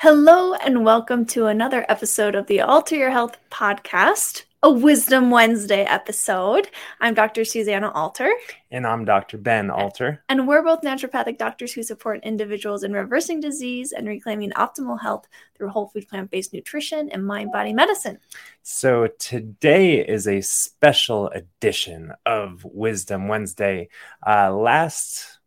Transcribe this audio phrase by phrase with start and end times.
[0.00, 5.82] Hello, and welcome to another episode of the Alter Your Health podcast, a Wisdom Wednesday
[5.82, 6.68] episode.
[7.00, 7.44] I'm Dr.
[7.44, 8.30] Susanna Alter.
[8.70, 9.38] And I'm Dr.
[9.38, 10.22] Ben Alter.
[10.28, 15.26] And we're both naturopathic doctors who support individuals in reversing disease and reclaiming optimal health
[15.56, 18.20] through whole food plant based nutrition and mind body medicine.
[18.62, 23.88] So, today is a special edition of Wisdom Wednesday.
[24.24, 25.37] Uh, last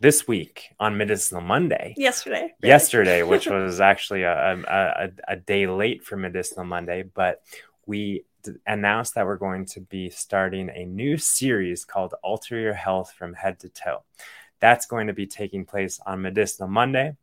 [0.00, 1.94] this week on Medicinal Monday.
[1.96, 2.54] Yesterday.
[2.62, 7.42] Yesterday, which was actually a, a, a, day late for Medicinal Monday, but
[7.86, 12.74] we d- announced that we're going to be starting a new series called Alter Your
[12.74, 14.02] Health from Head to Toe.
[14.60, 17.16] That's going to be taking place on Medicinal Monday.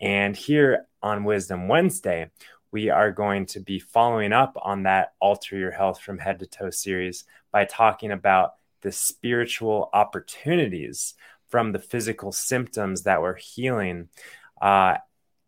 [0.00, 2.30] And here on Wisdom Wednesday,
[2.70, 6.46] we are going to be following up on that Alter Your Health from Head to
[6.46, 11.14] Toe series by talking about the spiritual opportunities
[11.48, 14.08] from the physical symptoms that we're healing
[14.60, 14.96] uh,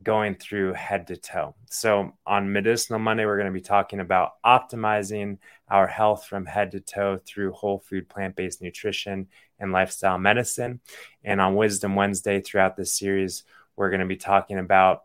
[0.03, 1.55] going through head to toe.
[1.71, 6.72] So, on Medicinal Monday, we're going to be talking about optimizing our health from head
[6.72, 9.28] to toe through whole food, plant based nutrition,
[9.59, 10.81] and lifestyle medicine.
[11.22, 13.44] And on Wisdom Wednesday, throughout this series,
[13.77, 15.03] we're going to be talking about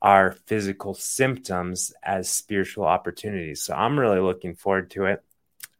[0.00, 3.62] our physical symptoms as spiritual opportunities.
[3.62, 5.22] So, I'm really looking forward to it.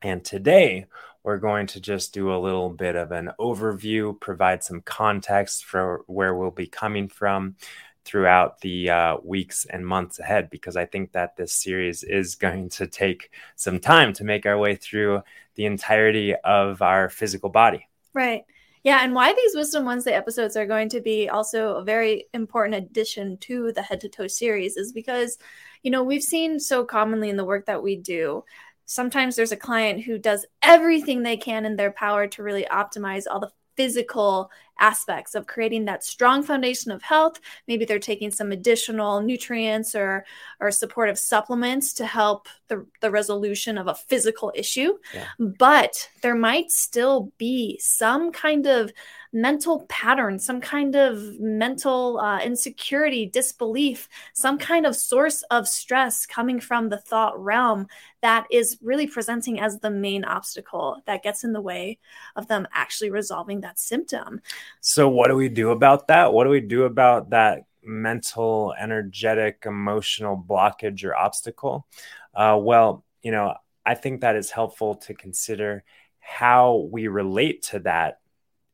[0.00, 0.86] And today,
[1.24, 6.02] we're going to just do a little bit of an overview, provide some context for
[6.06, 7.56] where we'll be coming from
[8.04, 12.68] throughout the uh, weeks and months ahead, because I think that this series is going
[12.70, 15.22] to take some time to make our way through
[15.54, 17.86] the entirety of our physical body.
[18.14, 18.44] Right.
[18.84, 22.74] Yeah, and why these Wisdom Wednesday episodes are going to be also a very important
[22.74, 25.38] addition to the Head to Toe series is because,
[25.84, 28.44] you know, we've seen so commonly in the work that we do
[28.92, 33.24] sometimes there's a client who does everything they can in their power to really optimize
[33.28, 38.52] all the physical aspects of creating that strong foundation of health maybe they're taking some
[38.52, 40.26] additional nutrients or
[40.60, 45.24] or supportive supplements to help the, the resolution of a physical issue yeah.
[45.58, 48.92] but there might still be some kind of
[49.32, 56.26] mental pattern, some kind of mental uh, insecurity, disbelief, some kind of source of stress
[56.26, 57.86] coming from the thought realm
[58.20, 61.98] that is really presenting as the main obstacle that gets in the way
[62.36, 64.40] of them actually resolving that symptom.
[64.80, 66.32] So, what do we do about that?
[66.32, 71.86] What do we do about that mental, energetic, emotional blockage or obstacle?
[72.34, 73.54] Uh, well, you know,
[73.84, 75.84] I think that is helpful to consider
[76.20, 78.20] how we relate to that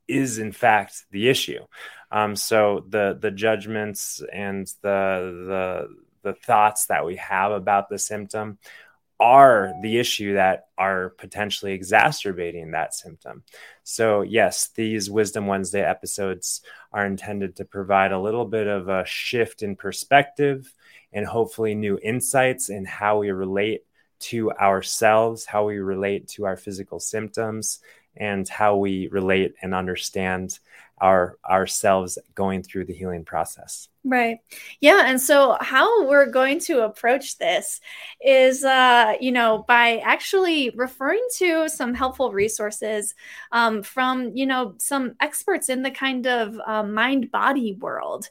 [0.08, 1.64] is in fact the issue.
[2.10, 5.88] Um, so the the judgments and the
[6.22, 8.58] the the thoughts that we have about the symptom
[9.20, 13.42] are the issue that are potentially exacerbating that symptom.
[13.82, 16.60] So, yes, these Wisdom Wednesday episodes
[16.92, 20.72] are intended to provide a little bit of a shift in perspective
[21.12, 23.82] and hopefully new insights in how we relate
[24.20, 27.80] to ourselves, how we relate to our physical symptoms,
[28.16, 30.58] and how we relate and understand
[31.00, 33.88] our ourselves going through the healing process.
[34.04, 34.38] Right.
[34.80, 37.80] Yeah and so how we're going to approach this
[38.24, 43.14] is uh you know by actually referring to some helpful resources
[43.52, 48.28] um, from you know some experts in the kind of um, mind body world.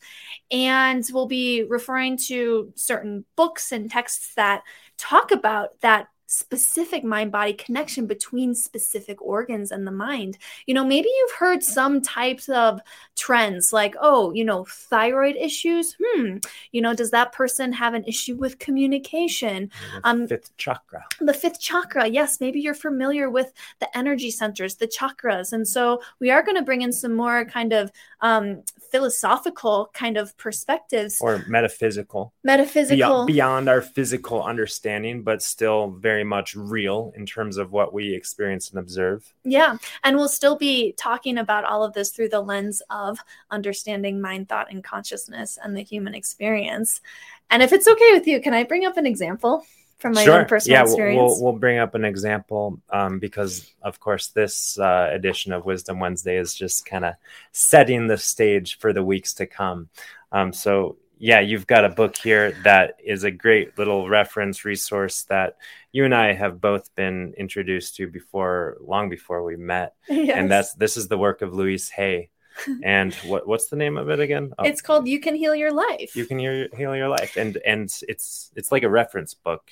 [0.50, 4.64] And we'll be referring to certain books and texts that
[4.98, 10.38] talk about that specific mind body connection between specific organs and the mind.
[10.66, 12.82] You know, maybe you've heard some types of
[13.16, 15.96] trends like, oh, you know, thyroid issues.
[16.04, 16.38] Hmm,
[16.72, 19.72] you know, does that person have an issue with communication?
[19.96, 21.06] The um, fifth chakra.
[21.20, 22.08] The fifth chakra.
[22.08, 25.54] Yes, maybe you're familiar with the energy centers, the chakras.
[25.54, 27.92] And so we are going to bring in some more kind of
[28.22, 31.20] um, philosophical kind of perspectives.
[31.22, 32.34] Or metaphysical.
[32.44, 32.98] Metaphysical.
[32.98, 38.14] Beyond, beyond our physical understanding but still very much real in terms of what we
[38.14, 39.34] experience and observe.
[39.44, 43.20] Yeah and we'll still be talking about all of this through the lens of
[43.52, 47.02] understanding mind thought and consciousness and the human experience.
[47.50, 49.66] And if it's okay with you can i bring up an example
[49.98, 50.40] from my sure.
[50.40, 51.18] own personal yeah, experience.
[51.18, 56.00] We'll, we'll bring up an example um, because, of course, this uh, edition of Wisdom
[56.00, 57.16] Wednesday is just kind of
[57.52, 59.90] setting the stage for the weeks to come.
[60.32, 65.24] Um, so, yeah, you've got a book here that is a great little reference resource
[65.24, 65.58] that
[65.92, 69.96] you and I have both been introduced to before, long before we met.
[70.10, 70.38] Yes.
[70.38, 72.30] And that's this is the work of Louise Hay.
[72.84, 74.52] and what what's the name of it again?
[74.58, 77.58] Oh, it's called "You Can Heal Your Life." You can heal, heal your life, and
[77.58, 79.70] and it's it's like a reference book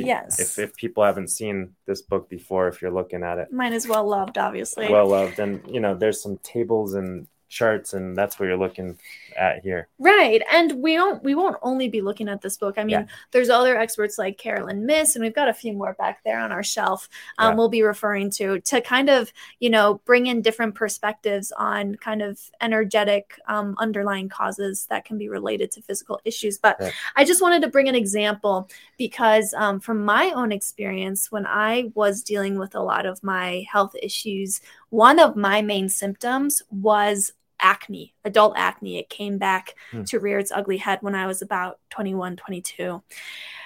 [0.00, 0.40] yes.
[0.40, 3.86] If, if people haven't seen this book before, if you're looking at it, mine is
[3.86, 4.88] well loved, obviously.
[4.88, 8.98] Well loved, and you know, there's some tables and charts, and that's what you're looking
[9.36, 9.88] at here.
[9.98, 10.42] Right.
[10.50, 12.78] And we don't we won't only be looking at this book.
[12.78, 13.06] I mean, yeah.
[13.32, 16.52] there's other experts like Caroline Myss and we've got a few more back there on
[16.52, 17.08] our shelf.
[17.38, 17.56] Um, yeah.
[17.56, 22.22] we'll be referring to to kind of, you know, bring in different perspectives on kind
[22.22, 26.58] of energetic um, underlying causes that can be related to physical issues.
[26.58, 26.92] But right.
[27.16, 28.68] I just wanted to bring an example
[28.98, 33.64] because um, from my own experience, when I was dealing with a lot of my
[33.70, 34.60] health issues,
[34.94, 38.98] one of my main symptoms was acne, adult acne.
[38.98, 40.04] It came back hmm.
[40.04, 43.02] to rear its ugly head when I was about 21, 22.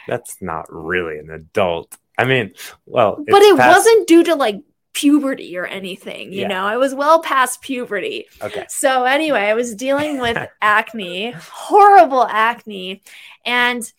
[0.07, 1.99] That's not really an adult.
[2.17, 2.55] I mean,
[2.87, 3.77] well, but it past...
[3.77, 4.63] wasn't due to like
[4.95, 6.49] puberty or anything, you yeah.
[6.49, 6.65] know.
[6.65, 8.27] I was well past puberty.
[8.41, 8.65] Okay.
[8.71, 13.03] So anyway, I was dealing with acne, horrible acne,
[13.45, 13.93] and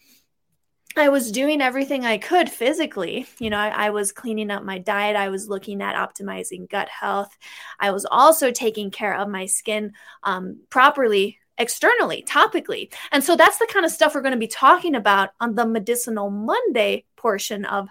[0.97, 3.27] I was doing everything I could physically.
[3.37, 5.15] You know, I, I, was cleaning up my diet.
[5.15, 7.37] I was looking at optimizing gut health.
[7.79, 9.93] I was also taking care of my skin
[10.23, 12.91] um, properly externally, topically.
[13.11, 15.67] And so that's the kind of stuff we're going to be talking about on the
[15.67, 17.89] Medicinal Monday portion of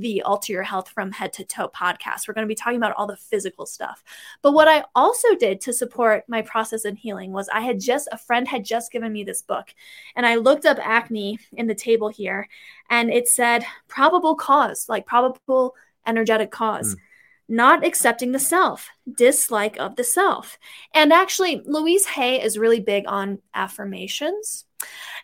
[0.00, 2.26] the Alter Your Health from Head to Toe podcast.
[2.26, 4.04] We're going to be talking about all the physical stuff.
[4.42, 8.08] But what I also did to support my process in healing was I had just,
[8.12, 9.74] a friend had just given me this book,
[10.14, 12.48] and I looked up acne in the table here,
[12.90, 15.74] and it said probable cause, like probable
[16.06, 16.94] energetic cause.
[16.94, 17.00] Mm
[17.48, 20.58] not accepting the self, dislike of the self.
[20.92, 24.65] And actually, Louise Hay is really big on affirmations.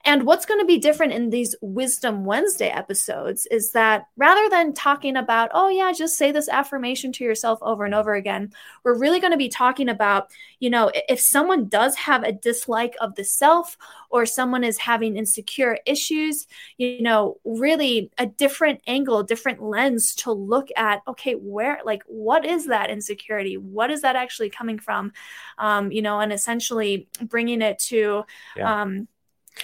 [0.04, 4.74] And what's going to be different in these Wisdom Wednesday episodes is that rather than
[4.74, 8.98] talking about, oh, yeah, just say this affirmation to yourself over and over again, we're
[8.98, 13.14] really going to be talking about, you know, if someone does have a dislike of
[13.14, 13.76] the self
[14.10, 16.48] or someone is having insecure issues,
[16.78, 22.44] you know, really a different angle, different lens to look at, okay, where, like, what
[22.44, 23.56] is that insecurity?
[23.56, 25.12] What is that actually coming from?
[25.58, 28.24] Um, you know, and essentially bringing it to,
[28.56, 28.82] yeah.
[28.82, 29.06] um,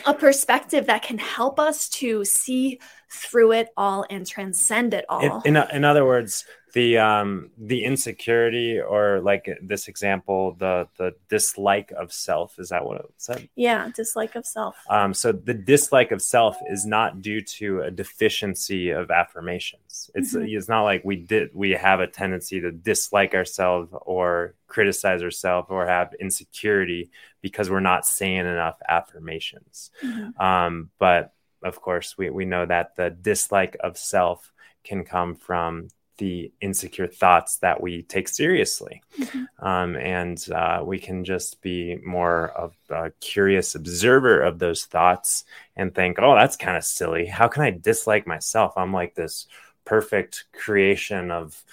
[0.07, 2.81] a perspective that can help us to see
[3.11, 5.43] through it all and transcend it all.
[5.43, 6.45] In, in, in other words,
[6.79, 12.85] the um the insecurity or like this example the the dislike of self is that
[12.85, 17.21] what it said yeah dislike of self um so the dislike of self is not
[17.21, 20.47] due to a deficiency of affirmations it's mm-hmm.
[20.47, 25.67] it's not like we did we have a tendency to dislike ourselves or criticize ourselves
[25.71, 30.41] or have insecurity because we're not saying enough affirmations mm-hmm.
[30.41, 31.33] um but
[31.65, 34.53] of course we, we know that the dislike of self
[34.85, 39.03] can come from the insecure thoughts that we take seriously.
[39.19, 39.67] Mm-hmm.
[39.67, 45.45] Um, and uh, we can just be more of a curious observer of those thoughts
[45.77, 47.27] and think, oh, that's kind of silly.
[47.27, 48.75] How can I dislike myself?
[48.77, 49.47] I'm like this
[49.85, 51.65] perfect creation of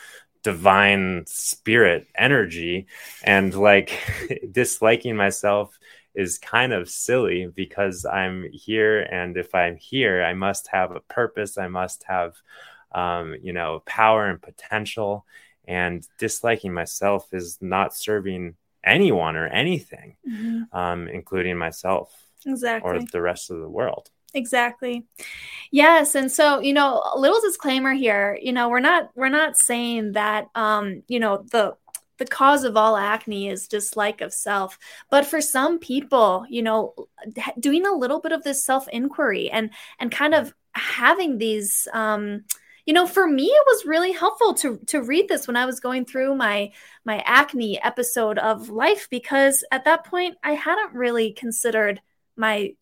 [0.44, 2.86] divine spirit energy.
[3.24, 3.92] And like
[4.52, 5.78] disliking myself
[6.14, 9.02] is kind of silly because I'm here.
[9.02, 11.58] And if I'm here, I must have a purpose.
[11.58, 12.36] I must have
[12.96, 15.26] um, you know, power and potential.
[15.68, 20.78] And disliking myself is not serving anyone or anything, mm-hmm.
[20.78, 22.14] um, including myself
[22.46, 22.92] exactly.
[22.92, 24.12] or the rest of the world.
[24.36, 25.06] Exactly.
[25.72, 28.38] Yes, and so you know, a little disclaimer here.
[28.42, 31.76] You know, we're not we're not saying that um, you know the
[32.18, 36.94] the cause of all acne is dislike of self but for some people you know
[37.60, 42.46] doing a little bit of this self inquiry and and kind of having these um
[42.86, 45.80] you know for me it was really helpful to to read this when i was
[45.80, 46.72] going through my
[47.04, 52.02] my acne episode of life because at that point i hadn't really considered
[52.38, 52.74] my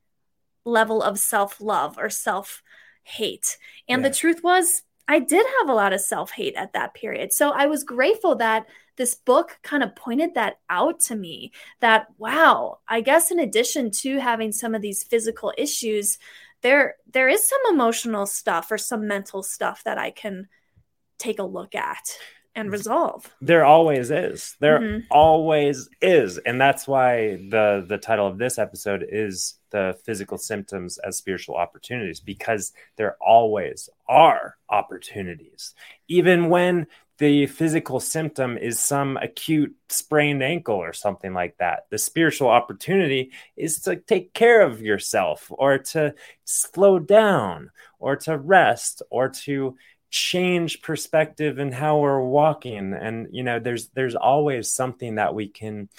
[0.66, 3.58] level of self-love or self-hate
[3.88, 4.10] and yeah.
[4.10, 7.66] the truth was i did have a lot of self-hate at that period so i
[7.66, 13.02] was grateful that this book kind of pointed that out to me that wow i
[13.02, 16.18] guess in addition to having some of these physical issues
[16.64, 20.48] there there is some emotional stuff or some mental stuff that I can
[21.20, 22.18] take a look at
[22.56, 23.34] and resolve.
[23.42, 24.56] There always is.
[24.60, 25.06] There mm-hmm.
[25.10, 26.38] always is.
[26.40, 31.56] And that's why the the title of this episode is the physical symptoms as spiritual
[31.56, 35.74] opportunities because there always are opportunities.
[36.08, 36.88] Even when
[37.24, 41.86] the physical symptom is some acute sprained ankle or something like that.
[41.90, 48.38] The spiritual opportunity is to take care of yourself or to slow down or to
[48.38, 49.78] rest or to
[50.10, 55.48] change perspective in how we're walking and you know there's there's always something that we
[55.48, 55.90] can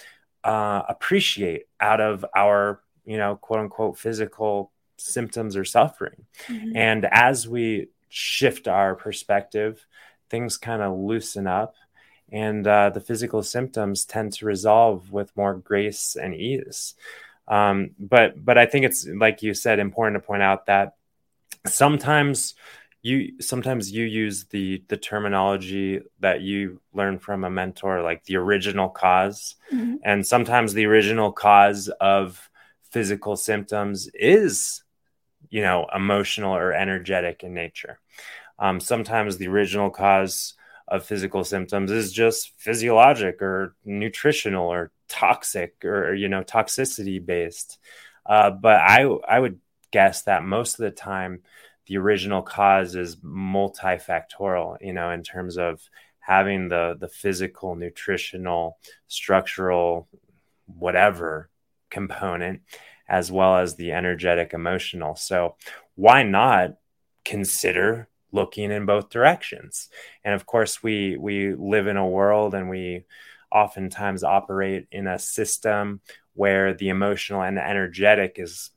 [0.44, 6.76] uh, appreciate out of our you know quote unquote physical symptoms or suffering mm-hmm.
[6.76, 9.84] and as we shift our perspective
[10.30, 11.74] things kind of loosen up
[12.32, 16.94] and uh, the physical symptoms tend to resolve with more grace and ease.
[17.46, 20.94] Um, but but I think it's like you said, important to point out that
[21.66, 22.54] sometimes
[23.02, 28.36] you sometimes you use the the terminology that you learn from a mentor, like the
[28.36, 29.96] original because mm-hmm.
[30.02, 32.48] and sometimes the original cause of
[32.90, 34.82] physical symptoms is
[35.50, 38.00] you know emotional or energetic in nature.
[38.58, 40.54] Um, sometimes the original cause
[40.86, 47.78] of physical symptoms is just physiologic or nutritional or toxic or you know toxicity based.
[48.26, 51.42] Uh, but I I would guess that most of the time
[51.86, 54.76] the original cause is multifactorial.
[54.80, 55.80] You know, in terms of
[56.20, 60.08] having the the physical, nutritional, structural,
[60.66, 61.50] whatever
[61.90, 62.60] component,
[63.08, 65.16] as well as the energetic, emotional.
[65.16, 65.56] So
[65.94, 66.76] why not
[67.24, 69.88] consider looking in both directions.
[70.24, 73.04] And of course, we we live in a world and we
[73.50, 76.00] oftentimes operate in a system
[76.34, 78.70] where the emotional and the energetic is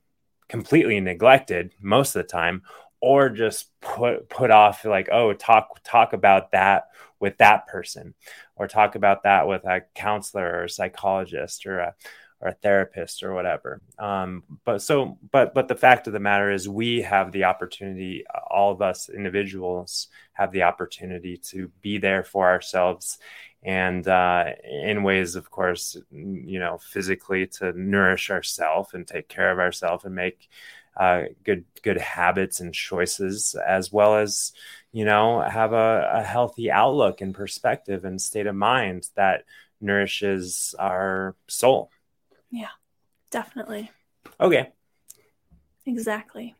[0.48, 2.62] completely neglected most of the time
[3.02, 6.86] or just put put off like oh talk talk about that
[7.20, 8.14] with that person
[8.56, 11.96] or talk about that with a counselor or a psychologist or a
[12.40, 13.82] or a therapist or whatever.
[13.98, 18.26] Um, but so, but but the fact of the matter is, we have the opportunity.
[18.50, 23.18] All of us individuals have the opportunity to be there for ourselves,
[23.64, 29.52] and uh, in ways, of course, you know, physically to nourish ourselves and take care
[29.52, 30.48] of ourselves and make
[30.96, 34.52] uh, good good habits and choices, as well as
[34.92, 39.44] you know have a, a healthy outlook and perspective and state of mind that
[39.82, 41.92] nourishes our soul.
[42.52, 42.70] Yeah,
[43.32, 43.92] definitely.
[44.40, 44.72] Okay.
[45.86, 46.56] Exactly.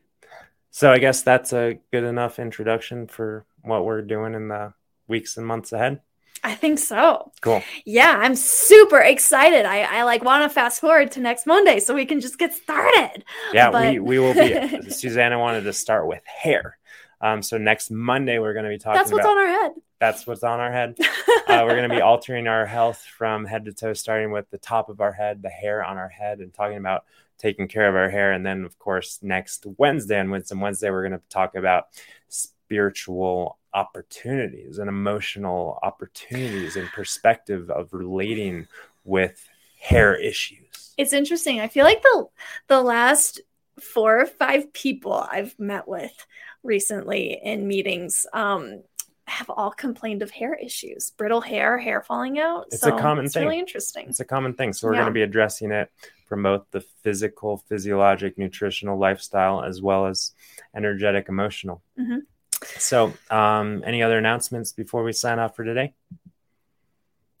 [0.70, 4.74] So I guess that's a good enough introduction for what we're doing in the
[5.06, 6.00] weeks and months ahead.
[6.44, 7.32] I think so.
[7.40, 7.62] Cool.
[7.84, 9.66] Yeah, I'm super excited.
[9.66, 12.54] I, I like want to fast forward to next Monday so we can just get
[12.54, 13.24] started.
[13.52, 13.92] Yeah, but...
[13.92, 14.90] we, we will be.
[14.90, 16.78] Susanna wanted to start with hair.
[17.20, 18.98] Um, so next Monday we're going to be talking.
[18.98, 19.72] That's what's about, on our head.
[20.00, 20.96] That's what's on our head.
[21.48, 24.58] uh, we're going to be altering our health from head to toe, starting with the
[24.58, 27.04] top of our head, the hair on our head, and talking about
[27.38, 28.32] taking care of our hair.
[28.32, 31.86] And then, of course, next Wednesday and Wisdom Wednesday, we're going to talk about
[32.28, 38.66] spiritual opportunities and emotional opportunities and perspective of relating
[39.04, 39.48] with
[39.80, 40.94] hair issues.
[40.96, 41.60] It's interesting.
[41.60, 42.26] I feel like the
[42.68, 43.40] the last
[43.80, 46.26] four or five people I've met with
[46.62, 48.82] recently in meetings um,
[49.28, 52.66] have all complained of hair issues, brittle hair, hair falling out.
[52.72, 53.44] It's so a common it's thing.
[53.44, 54.06] Really interesting.
[54.08, 54.72] It's a common thing.
[54.72, 55.00] So we're yeah.
[55.00, 55.90] going to be addressing it
[56.26, 60.32] from both the physical, physiologic, nutritional lifestyle as well as
[60.74, 61.82] energetic, emotional.
[61.98, 62.18] Mm-hmm.
[62.64, 65.94] So, um, any other announcements before we sign off for today?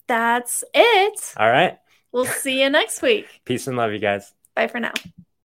[0.06, 1.34] That's it.
[1.36, 1.78] All right.
[2.12, 3.26] We'll see you next week.
[3.44, 4.32] Peace and love, you guys.
[4.54, 4.92] Bye for now.